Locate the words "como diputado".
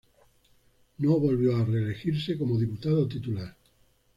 2.35-3.07